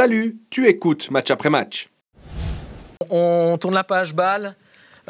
[0.00, 1.90] Salut, tu écoutes match après match.
[3.10, 4.56] On tourne la page balle.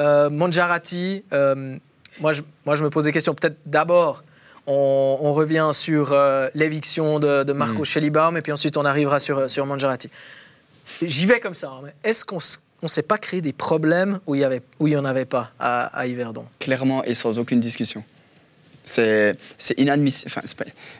[0.00, 1.76] Euh, Mangiarati, euh,
[2.20, 3.32] moi, je, moi je me pose des questions.
[3.32, 4.24] Peut-être d'abord,
[4.66, 8.36] on, revient sur euh, l'éviction de, Marco mm.
[8.36, 10.10] et puis ensuite on arrivera sur, sur Mangiarati.
[11.02, 11.70] J'y vais comme ça.
[11.70, 12.38] Hein, est-ce qu'on
[12.82, 14.44] ne s'est pas créé des problèmes où il
[14.80, 16.46] n'y en avait pas à, à Yverdon?
[16.58, 18.02] Clairement et sans aucune discussion.
[18.90, 19.36] C'est
[19.76, 20.32] inadmissible.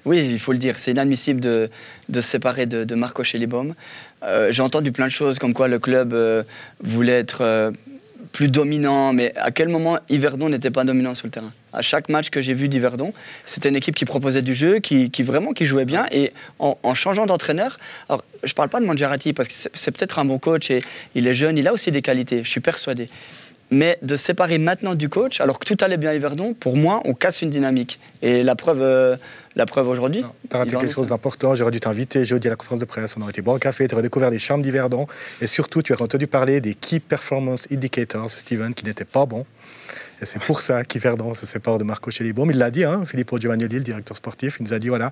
[0.04, 1.68] oui, il faut le dire, c'est inadmissible de,
[2.08, 3.74] de, se séparer de, Marco Schellibaum.
[4.22, 6.42] Euh, j'ai entendu plein de choses comme quoi le club euh,
[6.82, 7.70] voulait être euh,
[8.32, 11.52] plus dominant, mais à quel moment Yverdon n'était pas dominant sur le terrain?
[11.72, 13.12] À chaque match que j'ai vu d'Yverdon,
[13.44, 17.26] c'était une équipe qui proposait du jeu, qui, vraiment qui jouait bien, et en, changeant
[17.26, 17.78] d'entraîneur.
[18.08, 20.82] Alors, je parle pas de Mangiarati parce que c'est peut-être un bon coach et
[21.14, 23.08] il est jeune, il a aussi des qualités, je suis persuadé.
[23.70, 27.00] Mais de séparer maintenant du coach, alors que tout allait bien à Yverdon, pour moi,
[27.04, 28.00] on casse une dynamique.
[28.20, 29.16] Et la preuve, euh,
[29.54, 30.24] la preuve aujourd'hui.
[30.50, 31.54] Tu as raté quelque chose d'important.
[31.54, 33.16] J'aurais dû t'inviter jeudi à la conférence de presse.
[33.16, 33.86] On aurait été boire un café.
[33.86, 35.06] Tu aurais découvert les charmes d'Yverdon.
[35.40, 39.46] Et surtout, tu aurais entendu parler des Key Performance Indicators, Steven, qui n'étaient pas bons.
[40.20, 42.50] Et c'est pour ça qu'Yverdon se sépare de Marco Chelibaume.
[42.50, 44.56] Il l'a dit, hein, Filippo Giovannioli, le directeur sportif.
[44.58, 45.10] Il nous a dit voilà,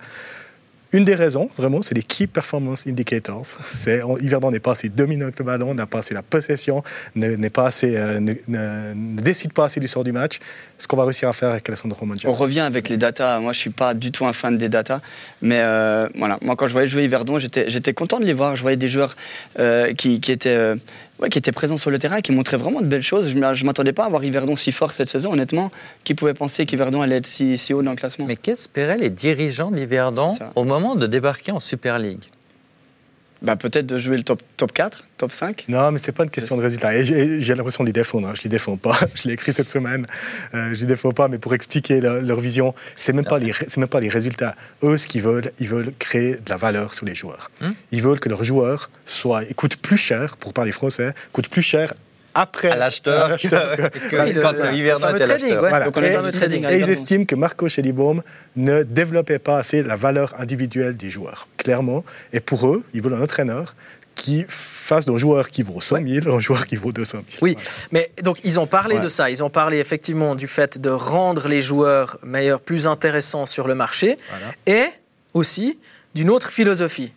[0.92, 3.44] une des raisons, vraiment, c'est les Key Performance Indicators.
[3.44, 6.82] C'est, Yverdon n'est pas assez dominant avec le ballon, n'a pas assez la possession,
[7.14, 10.38] n'est pas assez, euh, ne, décide pas assez du sort du match.
[10.78, 12.32] Ce qu'on va réussir à faire avec Alessandro Mondial.
[12.32, 13.38] On revient avec les datas.
[13.40, 15.00] Moi, je suis pas du tout un fan des datas,
[15.42, 16.38] mais euh, voilà.
[16.40, 18.56] Moi, quand je voyais jouer Yverdon, j'étais, content de les voir.
[18.56, 19.14] Je voyais des joueurs
[19.58, 20.74] euh, qui, étaient
[21.20, 23.28] ouais, qui était présent sur le terrain, qui montrait vraiment de belles choses.
[23.28, 25.70] Je ne m'attendais pas à voir Yverdon si fort cette saison, honnêtement.
[26.04, 28.26] Qui pouvait penser qu'Yverdon allait être si, si haut dans le classement?
[28.26, 32.24] Mais qu'espéraient les dirigeants d'Yverdon au moment de débarquer en Super League?
[33.42, 36.24] Bah, peut-être de jouer le top, top 4, top 5 Non, mais ce n'est pas
[36.24, 37.04] une question de résultat.
[37.04, 38.28] J'ai l'impression de les défendre.
[38.28, 38.32] Hein.
[38.34, 38.98] Je ne les défends pas.
[39.14, 40.04] Je l'ai écrit cette semaine.
[40.54, 43.38] Euh, je ne les défends pas, mais pour expliquer leur, vision, ce n'est même, pas
[43.38, 44.54] les, même pas les résultats.
[44.82, 47.50] Eux, ce qu'ils veulent, ils veulent créer de la valeur sur les joueurs.
[47.60, 47.70] Hmm?
[47.92, 51.94] Ils veulent que leurs joueurs soient, coûtent plus cher, pour parler français, coûtent plus cher
[52.34, 52.70] après.
[52.70, 53.36] À l'acheteur.
[54.10, 54.24] Quand
[54.70, 56.64] l'hiver trading.
[56.70, 58.22] Et, ils estiment que Marco Schellibaum
[58.56, 62.04] ne développait pas assez la valeur individuelle des joueurs, clairement.
[62.32, 63.74] Et pour eux, ils veulent un entraîneur
[64.14, 67.38] qui fasse d'un joueur qui vaut 100 000 un joueur qui vaut 200 000.
[67.40, 67.56] Oui,
[67.92, 69.30] mais donc ils ont parlé de ça.
[69.30, 73.74] Ils ont parlé effectivement du fait de rendre les joueurs meilleurs, plus intéressants sur le
[73.74, 74.16] marché,
[74.66, 74.86] et
[75.34, 75.78] aussi
[76.14, 77.12] d'une autre philosophie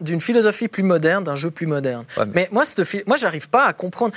[0.00, 2.04] d'une philosophie plus moderne, d'un jeu plus moderne.
[2.34, 2.48] mais...
[2.50, 4.12] moi, cette, moi, j'arrive pas à comprendre.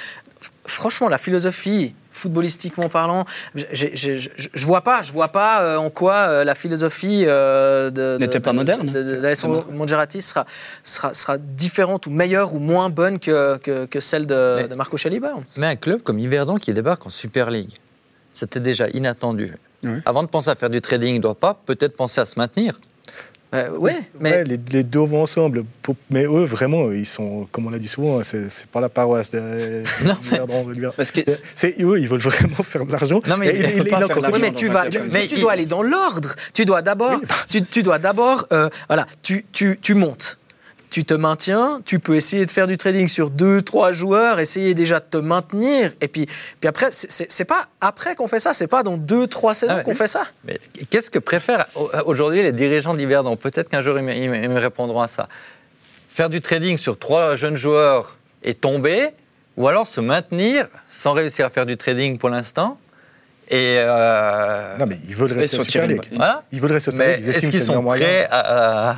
[0.66, 6.44] Franchement, la philosophie, footballistiquement parlant, je, vois pas, je vois pas euh, en quoi euh,
[6.44, 8.90] la philosophie euh, n'était pas moderne.
[8.90, 10.46] D'Alessandro Mongerati sera,
[10.84, 15.34] sera, sera, différente ou meilleure ou moins bonne que, que, celle de, Marco Chaliba.
[15.58, 17.74] Mais un club comme Yverdon qui débarque en Super League,
[18.34, 19.54] c'était déjà inattendu.
[20.06, 22.40] Avant de penser à faire du trading, il ne doit pas peut-être penser à se
[22.40, 22.80] maintenir.
[23.54, 24.44] Euh, ouais, mais...
[24.44, 25.64] les, deux vont ensemble.
[26.10, 29.84] Mais eux, vraiment, ils sont, comme on l'a dit souvent, c'est pas la paroisse de.
[30.06, 31.22] Non, Parce que
[31.54, 33.22] c'est eux, ils veulent vraiment faire de l'argent.
[33.28, 36.34] Non, mais, mais tu vas, mais tu, dois aller dans l'ordre.
[36.54, 37.20] Tu dois d'abord,
[37.50, 40.38] tu, tu, dois d'abord, euh, voilà, tu, tu montes
[40.94, 44.76] tu te maintiens, tu peux essayer de faire du trading sur deux, trois joueurs, essayer
[44.76, 45.92] déjà de te maintenir.
[46.02, 49.56] Et puis, puis après, c'est pas après qu'on fait ça, c'est pas dans deux, trois
[49.56, 50.22] saisons ah qu'on fait ça.
[50.46, 50.60] Mais
[50.92, 51.66] qu'est-ce que préfèrent
[52.06, 55.28] aujourd'hui les dirigeants d'Yverdon Peut-être qu'un jour ils me, répondront à ça.
[56.10, 59.10] Faire du trading sur trois jeunes joueurs et tomber,
[59.58, 62.78] ou alors se maintenir sans réussir à faire du trading pour l'instant
[63.50, 66.04] et euh, Non, mais ils veulent rester sur Super League.
[66.52, 68.98] Ils veulent rester sur Est-ce qu'ils sont prêts à,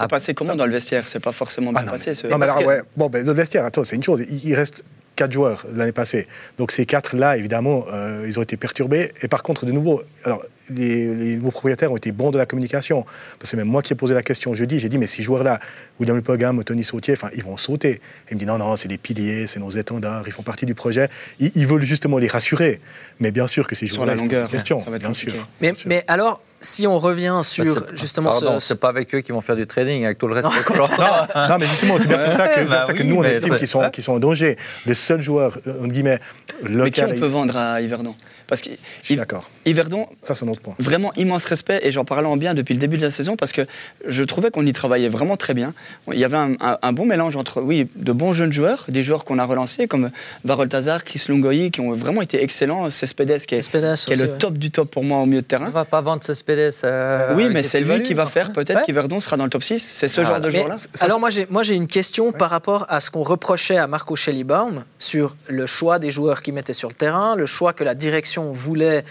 [0.00, 0.08] ah.
[0.08, 1.08] passé comment dans le vestiaire?
[1.08, 2.12] C'est pas forcément bien ah, passé.
[2.30, 2.82] Non, mais alors, ouais.
[2.96, 4.22] Bon, ben, dans le vestiaire, attends, c'est une chose.
[4.28, 4.84] Il, reste
[5.16, 6.26] quatre joueurs l'année passée.
[6.58, 9.12] Donc ces quatre-là, évidemment, euh, ils ont été perturbés.
[9.22, 13.04] Et par contre, de nouveau, alors, les, nouveaux propriétaires ont été bons de la communication.
[13.38, 15.60] Parce que même moi qui ai posé la question jeudi, j'ai dit, mais ces joueurs-là,
[16.00, 17.90] William Pogam, Tony Sautier, enfin, ils vont sauter.
[17.90, 20.66] Et il me dit, non, non, c'est des piliers, c'est nos étendards, ils font partie
[20.66, 21.08] du projet.
[21.38, 22.80] Ils, veulent justement les rassurer.
[23.20, 24.80] Mais bien sûr que ces joueurs-là, c'est une question.
[24.80, 25.32] Ça va être bien sûr.
[25.60, 28.68] Mais, mais alors, si on revient bah, sur justement pardon, ce...
[28.68, 30.48] c'est pas avec eux qui vont faire du trading avec tout le reste.
[30.76, 33.66] non, non, mais justement, c'est bien pour ça que, bah que nous on estime qu'ils
[33.66, 34.56] sont, sont en danger.
[34.86, 36.20] Le seul joueur entre guillemets
[36.62, 36.82] local.
[36.84, 38.14] Mais qui on peut vendre à Yverdon?
[38.46, 38.70] Parce que
[39.14, 39.50] d'accord.
[39.64, 40.74] Yverdon, ça c'est notre point.
[40.78, 43.52] Vraiment immense respect et j'en parlais en bien depuis le début de la saison parce
[43.52, 43.62] que
[44.06, 45.72] je trouvais qu'on y travaillait vraiment très bien.
[46.12, 49.38] Il y avait un, bon mélange entre oui de bons jeunes joueurs, des joueurs qu'on
[49.38, 50.10] a relancés comme
[50.44, 52.90] Varol Tazar, Chris Lungoyi qui ont vraiment été excellents.
[52.90, 55.66] Cespedes qui est, qui est le top du top pour moi au milieu de terrain.
[55.68, 56.51] On va pas vendre Cespedes.
[56.84, 59.78] Euh, oui, mais c'est lui qui va faire peut-être qu'Yverdon sera dans le top 6.
[59.92, 60.76] C'est ce genre de joueur-là.
[61.00, 64.16] Alors moi j'ai moi j'ai une question par rapport à ce qu'on reprochait à Marco
[64.16, 67.94] Schellibaum sur le choix des joueurs qu'il mettait sur le terrain, le choix que la
[67.94, 69.04] direction voulait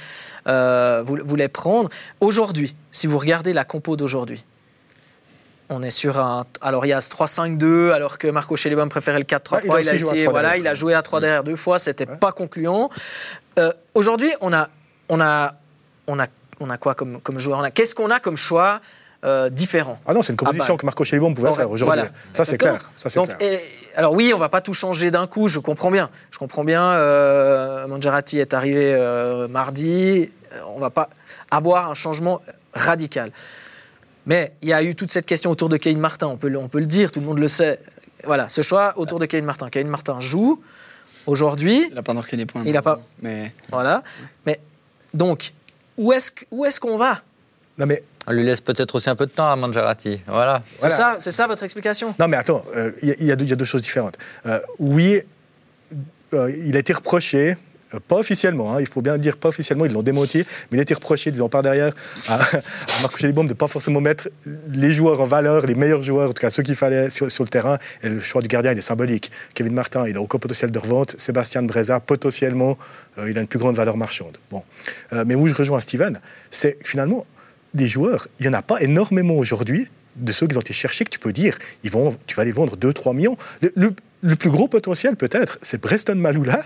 [0.48, 1.90] euh, voulait prendre.
[2.20, 4.44] Aujourd'hui, si vous regardez la compo d'aujourd'hui,
[5.72, 9.20] on est sur un alors il y a ce 3-5-2 alors que Marco Schelebom préférait
[9.20, 10.64] le 4-3-3 Ouais, il a il, a aussi joué à essayé, 3 voilà, derrière.
[10.64, 12.90] il a joué à 3 derrière deux fois c'était pas concluant
[13.60, 14.70] Euh, aujourd'hui on a
[15.10, 15.56] on a
[16.08, 16.28] on a
[16.62, 17.60] on a quoi comme, comme joueur?
[17.60, 18.80] On a qu'est-ce qu'on a comme choix
[19.24, 20.00] euh, différent?
[20.06, 20.80] Ah non, c'est une composition bah.
[20.80, 21.96] que Marco Chelibon pouvait faire aujourd'hui.
[22.02, 22.10] voilà.
[22.32, 22.90] Ça, c'est clair.
[22.96, 23.52] Ça, c'est Donc, clair.
[23.54, 23.60] et-
[23.96, 26.10] alors oui, on va pas tout changer d'un coup, je comprends bien.
[26.32, 31.10] Je comprends bien, euh, Mangiarati est arrivé euh, mardi, euh, on va pas
[31.52, 32.42] avoir un changement
[32.74, 33.32] radical.
[34.26, 36.58] Mais il y a eu toute cette question autour de Kane Martin, on peut, le-
[36.60, 37.80] on peut le dire, tout le monde le sait.
[38.24, 39.70] Voilà, ce choix autour de Kane Martin.
[39.70, 40.62] Kane Martin joue
[41.26, 42.64] aujourd'hui, Il n'a pas marqué des points.
[42.66, 44.04] Il a pas- Mais voilà.
[44.46, 44.60] Mais
[45.14, 45.54] donc,
[46.04, 46.32] où est-ce
[46.66, 47.22] est-ce qu'on va
[47.78, 50.22] Non, mais On lui laisse peut-être aussi un peu de temps à Mangiarati.
[50.28, 50.62] Voilà.
[50.74, 50.96] C'est Voilà.
[50.96, 52.14] ça, c'est ça votre explication?
[52.20, 54.18] Non, mais attends, euh, il y, a- y deux- il y a deux choses différentes.
[54.46, 55.22] Euh, oui,
[56.34, 57.56] euh, il a été reproché, euh,
[58.00, 60.84] pas officiellement, hein, il faut bien dire pas officiellement, ils l'ont démenti, mais il a
[60.84, 61.94] été reproché, disons par derrière,
[62.28, 64.30] à, à Marco Chelibom de ne pas forcément mettre
[64.74, 67.48] les joueurs en valeur, les meilleurs joueurs, en tout cas ceux qu'il fallait sur, le
[67.48, 67.78] terrain.
[68.04, 69.32] Et le choix du gardien, il est symbolique.
[69.54, 71.16] Kevin Martin, il a aucun potentiel de revente.
[71.18, 72.78] Sébastien Breza, potentiellement,
[73.18, 74.38] euh, il a une plus grande valeur marchande.
[74.50, 74.64] Bon.
[75.14, 77.26] Euh, mais où je rejoins Steven, c'est finalement,
[77.74, 81.06] des joueurs, il n'y en a pas énormément aujourd'hui de ceux qui ont été cherchés
[81.06, 83.38] que tu peux dire, ils vont, tu vas les vendre 2-3 millions.
[84.22, 86.64] Le plus gros potentiel, peut-être, c'est Preston Maloula,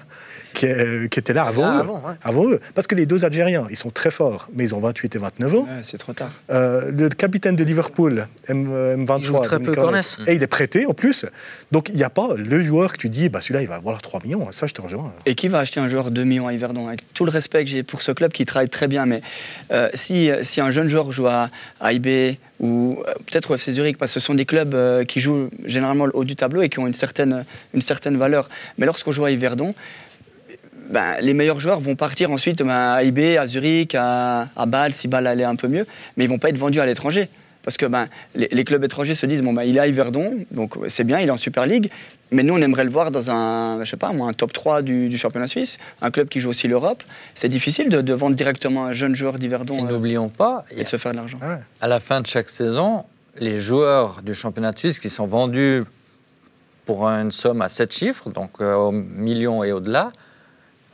[0.54, 2.13] qui, est- qui était là avant, Là, eux, avant, ouais.
[2.24, 2.60] avant eux.
[2.74, 5.54] Parce que les deux Algériens, ils sont très forts, mais ils ont 28 et 29
[5.56, 5.57] ans.
[5.63, 6.31] ouais, c'est trop tard.
[6.52, 9.74] Euh, le capitaine de Liverpool, M, euh, M23, Il joue très peu
[10.28, 11.25] et il est prêté en plus.
[11.72, 14.01] Donc il n'y a pas le joueur que tu dis, bah, celui-là, il va avoir
[14.01, 14.48] 3 millions.
[14.51, 15.13] Ça, je te rejoins.
[15.25, 17.69] Et qui va acheter un joueur 2 millions à Yverdon Avec tout le respect que
[17.69, 19.22] j'ai pour ce club qui travaille très bien, mais
[19.72, 21.50] euh, si, si un jeune joueur joue à,
[21.80, 25.04] à IB ou euh, peut-être au FC Zurich, parce que ce sont des clubs euh,
[25.04, 28.50] qui jouent généralement le haut du tableau et qui ont une certaine, une certaine valeur.
[28.78, 29.75] Mais lorsqu'on joue à Yverdon,
[30.90, 34.94] ben, les meilleurs joueurs vont partir ensuite ben, à IB, à Zurich, à, à Bâle,
[34.94, 35.86] si Bâle allait un peu mieux,
[36.16, 37.30] mais ils vont pas être vendus à l'étranger.
[37.66, 40.46] Parce que ben, les, les clubs étrangers se disent bon, ben, il est à Yverdon,
[40.52, 41.90] donc c'est bien, il est en Super League,
[42.32, 44.82] mais nous on aimerait le voir dans un, je sais pas, moi, un top 3
[44.84, 47.04] du, du championnat suisse, un club qui joue aussi l'Europe.
[47.34, 50.80] C'est difficile de, de vendre directement un jeune joueur Et d'Yverdon euh, n'oublions pas, et
[50.80, 51.40] a- de se faire de l'argent.
[51.42, 51.62] Ah ouais.
[51.82, 53.04] à la fin de chaque saison,
[53.40, 55.84] les joueurs du championnat de Suisse qui sont vendus
[56.86, 60.12] pour une somme à 7 chiffres, donc euh, au million et au-delà,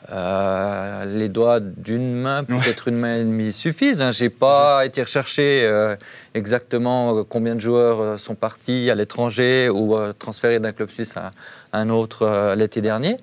[0.10, 4.04] euh, les doigts d'une main, peut-être une main et demie suffisent.
[4.04, 5.96] Je J'ai pas été rechercher euh,
[6.34, 11.16] exactement euh, combien de joueurs euh, sont partis à l'étranger ou transférés d'un club suisse
[11.18, 11.32] à
[11.74, 13.18] un autre l'été dernier,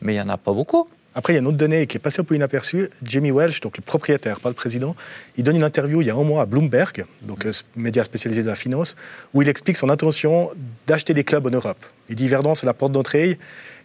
[0.00, 0.88] mais il n'y en a pas beaucoup.
[1.14, 2.88] Après, il y a une autre donnée qui est passée un peu inaperçue.
[3.02, 4.96] Jamie Welsh, donc le propriétaire, pas le président,
[5.36, 8.02] il donne une interview il y a un mois à Bloomberg, donc euh, ce média
[8.02, 8.96] spécialisé de la finance,
[9.34, 10.50] où il explique son intention
[10.86, 11.84] d'acheter des clubs en Europe.
[12.08, 13.38] Il dit Verdun, c'est la porte d'entrée,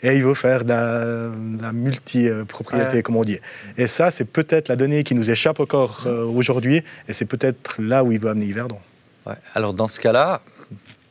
[0.03, 3.03] et il veut faire de la, de la multi-propriété, Ouais.
[3.03, 3.39] comme on dit.
[3.77, 7.81] Et ça, c'est peut-être la donnée qui nous échappe encore euh, aujourd'hui, et c'est peut-être
[7.81, 8.53] là où il veut amener.
[9.25, 9.33] Ouais.
[9.53, 10.41] Alors dans ce cas-là,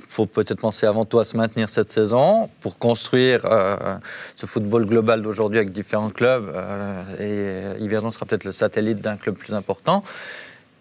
[0.08, 3.96] faut peut-être penser avant tout à se maintenir cette saison pour construire euh,
[4.34, 6.50] ce football global d'aujourd'hui avec différents clubs.
[6.54, 10.02] euh, et Yverdon sera peut-être le satellite d'un club plus important.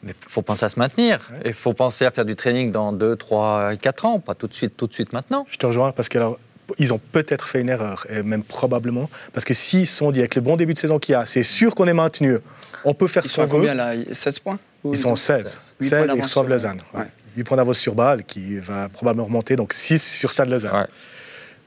[0.03, 1.27] Mais il faut penser à se maintenir.
[1.43, 4.53] Il faut penser à faire du training dans 2, 3, 4 ans, pas tout de
[4.53, 5.45] suite, tout de suite maintenant.
[5.49, 6.37] Je te rejoins parce que alors,
[6.77, 10.19] ils ont peut-être fait une erreur, et même probablement, parce que s'ils se sont dit,
[10.19, 12.37] avec le bon début de saison qu'il y a, c'est sûr qu'on est maintenu,
[12.83, 13.49] on peut faire Ils ce qu'on veut.
[13.59, 13.93] combien là?
[14.11, 14.59] 16 points?
[14.83, 15.75] Ils sont ont 16.
[15.79, 16.77] Huit 16 points et ils reçoivent Lausanne.
[16.93, 17.05] Ouais.
[17.35, 17.37] Ouais.
[17.37, 20.73] 8 points d'avance sur Bâle, qui va probablement remonter, donc 6 sur Stade Lausanne.
[20.75, 20.85] Ouais.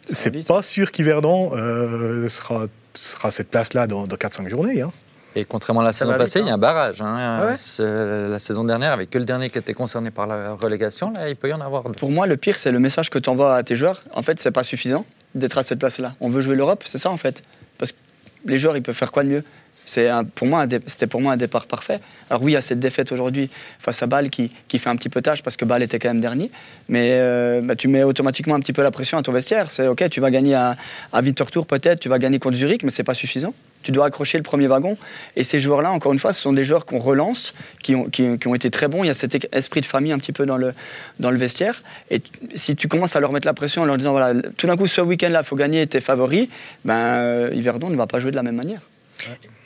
[0.07, 4.81] C'est pas sûr qu'Yverdon euh, sera, sera cette place-là dans, dans 4-5 journées.
[4.83, 4.91] hein.
[5.37, 6.55] Et contrairement à la Ça saison passée, il y a hein.
[6.55, 7.03] un barrage.
[7.03, 7.15] hein.
[7.19, 11.13] Ah ouais La saison dernière, avec que le dernier qui était concerné par la relégation,
[11.13, 11.93] là, il peut y en avoir deux.
[11.93, 14.01] Pour moi, le pire, c'est le message que tu envoies à tes joueurs.
[14.15, 16.15] En fait, c'est pas suffisant d'être à cette place-là.
[16.21, 17.43] On veut jouer l'Europe, c'est ça en fait.
[17.77, 17.99] Parce que
[18.47, 19.45] les joueurs, ils peuvent faire quoi de mieux?
[19.89, 21.99] C'est pour moi, c'était pour moi un départ parfait.
[22.29, 24.97] Alors oui, il y a cette défaite aujourd'hui face à Bâle qui, qui fait un
[24.97, 26.51] petit peu tâche parce que Bâle était quand même dernier.
[26.91, 29.71] Mais euh, bah, tu mets automatiquement un petit peu la pression à ton vestiaire.
[29.71, 30.77] C'est ok, tu vas gagner à,
[31.15, 33.55] à Winterthur peut-être, tu vas gagner contre Zurich, mais c'est pas suffisant.
[33.83, 34.99] Tu dois accrocher le premier wagon.
[35.37, 38.39] Et ces joueurs-là, encore une fois, ce sont des joueurs qu'on relance, qui ont, qui,
[38.45, 39.05] ont été très bons.
[39.05, 40.75] Il y a cet é- esprit de famille un petit peu dans le,
[41.19, 41.83] dans le vestiaire.
[42.11, 42.21] Et
[42.55, 44.87] si tu commences à leur mettre la pression en leur disant, voilà, tout d'un coup,
[44.87, 46.49] ce week-end-là, il faut gagner tes favoris,
[46.85, 48.81] ben, euh, Yverdon ne va pas jouer de la même manière.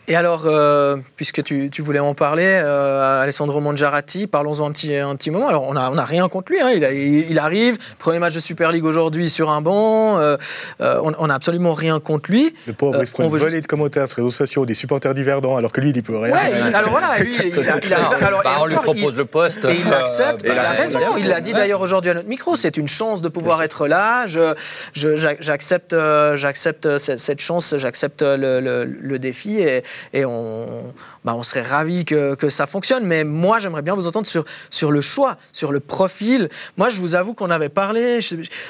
[0.09, 4.97] Et alors, euh, puisque tu, tu voulais en parler, euh, Alessandro Mangiarati, parlons-en un petit,
[4.97, 5.49] un petit moment.
[5.49, 6.61] Alors, on n'a on a rien contre lui.
[6.61, 6.71] hein.
[6.75, 10.19] Il, a- il- il arrive, premier match de Super League aujourd'hui sur un banc.
[10.19, 10.37] euh,
[10.81, 12.53] on n'a absolument rien contre lui.
[12.67, 14.25] Le pauvre, Euh, il se prend on une veut volée juste- de commentaires sur les
[14.25, 16.33] réseaux sociaux des supporters d'Yverdon, alors que lui, il dit peut rien.
[16.35, 19.01] Ouais, alors voilà, lui, il, Ça, il a- a- alors, Bah, on lui encore, il-
[19.03, 19.65] propose le poste.
[19.67, 20.99] Et il l'accepte, euh, il a bah, raison.
[20.99, 21.59] il a Il l'a dit Ouais.
[21.61, 22.57] d'ailleurs aujourd'hui à notre micro.
[22.57, 24.27] C'est une chance de pouvoir être là.
[24.27, 24.53] Je,
[24.95, 25.95] je- j'a- j'accepte,
[26.35, 29.42] j'accepte cette, cette chance, j'accepte le, le- le défi.
[29.51, 30.93] Et, on,
[31.25, 33.05] bah, serait ravis que, ça fonctionne.
[33.05, 36.49] Mais moi, j'aimerais bien vous entendre sur, le choix, sur le profil.
[36.77, 38.21] Moi, je vous avoue qu'on avait parlé,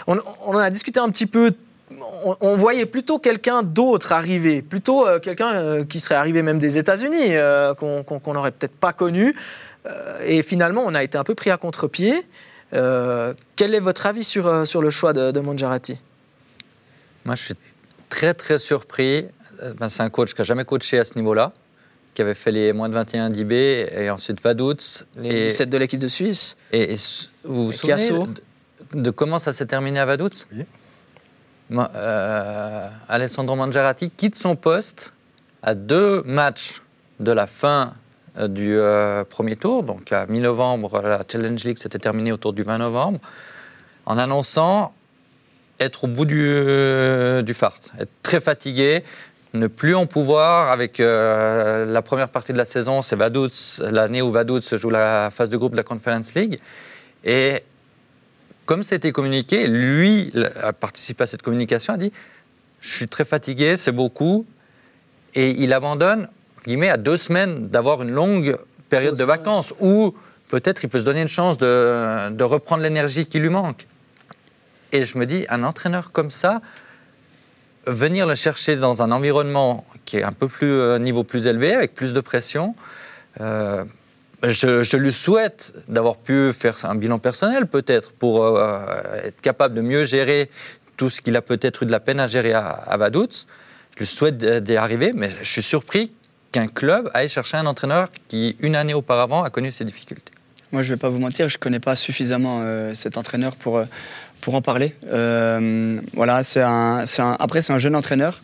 [0.07, 1.53] on, en a discuté un petit peu.
[2.41, 6.79] On, voyait plutôt quelqu'un d'autre arriver, plutôt euh, quelqu'un euh, qui serait arrivé même des
[6.79, 9.35] États-Unis, euh, qu'on n'aurait peut-être pas connu.
[10.25, 12.15] Et finalement, on a été un peu pris à contre-pied.
[12.71, 15.99] Quel est votre avis sur, le choix de, de Monjarati
[17.25, 17.55] Moi, je suis
[18.09, 19.27] très, très surpris.
[19.63, 21.53] Euh, ben, c'est un coach qui n'a jamais coaché à ce niveau-là,
[22.15, 25.05] qui avait fait les moins de 21 d'IB et ensuite Vaduz.
[25.19, 26.57] Les Et, 17 de l'équipe de Suisse.
[26.73, 26.95] et-
[27.45, 28.27] vous vous Et souvenez
[28.95, 30.65] de, de comment ça s'est terminé à Vaduz Oui.
[31.95, 35.15] Euh, Alessandro Mangiarati quitte son poste
[35.63, 36.83] à deux matchs
[37.19, 37.95] de la fin
[38.37, 42.63] euh, du euh, premier tour, donc à mi-novembre, la Challenge League s'était terminée autour du
[42.63, 43.21] 20 novembre,
[44.05, 44.93] en annonçant
[45.81, 49.03] être au bout du, euh, du fart, être très fatigué,
[49.55, 54.23] ne plus en pouvoir avec euh, la première partie de la saison, c'est Vaduz, l'année
[54.23, 56.59] où Vaduz joue la phase de groupe de la Conference League.
[57.25, 57.63] Et
[58.65, 60.33] comme c'était communiqué, lui
[60.63, 62.13] a participé à cette communication, a dit
[62.81, 64.47] Je suis très fatigué, c'est beaucoup.
[65.35, 66.29] Et il abandonne,
[66.67, 68.57] guillemets, à deux semaines d'avoir une longue
[68.89, 70.15] période de vacances où
[70.49, 73.87] peut-être il peut se donner une chance de, de reprendre l'énergie qui lui manque.
[74.93, 76.61] Et je me dis, un entraîneur comme ça,
[77.87, 81.75] venir le chercher dans un environnement qui est un peu plus euh, niveau plus élevé,
[81.75, 82.75] avec plus de pression,
[83.41, 83.85] euh,
[84.43, 88.85] je, lui souhaite d'avoir pu faire un bilan personnel peut-être pour euh,
[89.25, 90.51] être capable de mieux gérer
[90.97, 93.47] tout ce qu'il a peut-être eu de la peine à gérer à, à Vaduz.
[93.95, 96.13] Je lui souhaite d'y arriver, mais je suis surpris
[96.51, 100.33] qu'un club aille chercher un entraîneur qui, une année auparavant, a connu ces difficultés.
[100.73, 102.63] Moi, je vais pas vous mentir, je connais pas suffisamment
[102.95, 103.83] cet entraîneur pour,
[104.43, 104.95] pour en parler.
[105.11, 108.43] Euh, voilà, c'est un, un- après, c'est un jeune entraîneur.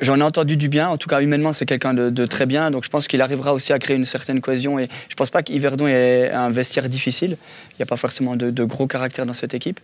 [0.00, 2.84] J'en ai entendu du bien, en tout cas humainement c'est quelqu'un de, très bien, donc
[2.84, 5.88] je pense qu'il arrivera aussi à créer une certaine cohésion et je pense pas qu'Yverdon
[5.88, 7.36] ait un vestiaire difficile,
[7.72, 9.80] il n'y a pas forcément de, gros caractères dans cette équipe.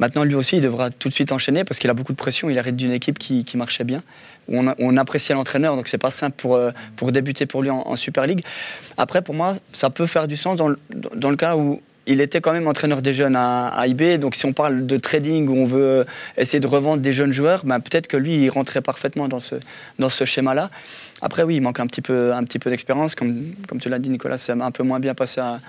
[0.00, 2.50] Maintenant lui aussi il devra tout de suite enchaîner parce qu'il a beaucoup de pression,
[2.50, 4.02] il arrive d'une équipe qui, marchait bien,
[4.48, 8.26] on, appréciait l'entraîneur, donc c'est pas simple pour, euh, pour débuter pour lui en, Super
[8.26, 8.44] League.
[8.96, 12.40] Après pour moi ça peut faire du sens dans dans le cas où il était
[12.40, 15.54] quand même entraîneur des jeunes à, à IB, donc si on parle de trading où
[15.56, 16.04] on veut
[16.36, 19.54] essayer de revendre des jeunes joueurs, ben peut-être que lui il rentrait parfaitement dans ce,
[19.98, 20.70] dans ce schéma-là.
[21.20, 23.98] Après oui, il manque un petit peu, un petit peu d'expérience, comme, comme tu l'as
[24.00, 25.60] dit Nicolas, c'est un peu moins bien passé à,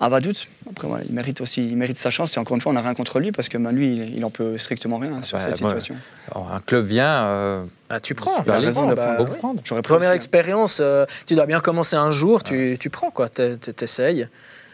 [0.00, 0.48] à Vaduz.
[0.70, 2.80] Après voilà, il mérite aussi, il mérite sa chance et encore une fois on n'a
[2.82, 5.44] rien contre lui parce que ben, lui il, il en peut strictement rien sur bah,
[5.44, 5.94] cette situation.
[6.32, 8.42] Alors, un club vient, euh, Ah, tu prends.
[8.42, 9.26] Tu League, prends, on bah, oui.
[9.38, 9.62] prendre.
[9.82, 10.14] Première hein.
[10.14, 14.26] expérience, euh, tu dois bien commencer un jour, tu, tu prends quoi, t'es- t'es- t'essayes.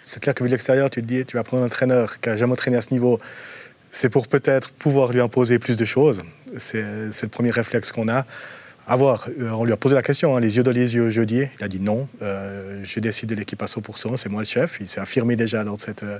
[0.02, 2.28] C'est clair que vu de l'extérieur, tu te dis, tu vas prendre un entraîneur qui
[2.28, 3.20] n'a jamais entraîné à ce niveau.
[3.90, 6.22] C'est pour peut-être pouvoir lui imposer plus de choses.
[6.56, 8.24] C'est le premier réflexe qu'on a.
[8.86, 11.10] À voir, Euh, on lui a posé la question, hein, les yeux dans les yeux
[11.10, 11.44] jeudi.
[11.58, 14.78] Il a dit non, euh, je décide de l'équipe à 100%, c'est moi le chef.
[14.80, 16.18] Il s'est affirmé déjà lors de cette euh,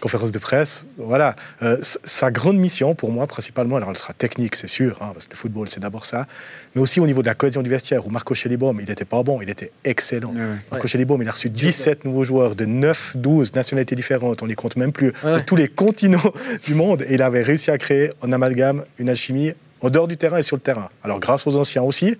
[0.00, 0.84] conférence de presse.
[0.98, 1.36] Voilà.
[1.62, 5.26] Euh, sa grande mission pour moi, principalement, alors elle sera technique, c'est sûr, hein, parce
[5.28, 6.26] que le football, c'est d'abord ça,
[6.74, 9.22] mais aussi au niveau de la cohésion du vestiaire, où Marco Schellibaum, il n'était pas
[9.22, 10.30] bon, il était excellent.
[10.32, 10.56] Ouais, ouais.
[10.70, 14.54] Marco Schellibaum, il a reçu 17 nouveaux joueurs de 9, 12 nationalités différentes, on les
[14.54, 15.36] compte même plus, Ouais.
[15.40, 16.32] de tous les continents
[16.66, 19.52] du monde, et il avait réussi à créer en amalgame une alchimie
[19.82, 20.88] en dehors du terrain et sur le terrain.
[21.02, 22.16] Alors grâce aux anciens aussi,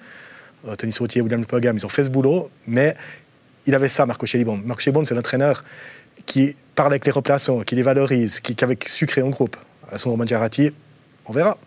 [0.69, 2.95] euh, Tony Sautier, William Pogam, ils ont fait ce boulot, mais
[3.67, 4.63] il avait ça, Marco Schellibaum.
[4.65, 5.63] Marco Schellibaum, c'est l'entraîneur
[6.31, 9.57] qui parle avec les remplaçants, qui les valorise, qui, qui avait su créer un groupe.
[9.89, 10.71] Alessandro Mangiarati,
[11.27, 11.59] on verra.